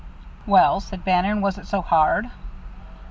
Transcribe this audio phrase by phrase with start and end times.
[0.47, 2.31] "Well," said Bannon, "was it so hard?"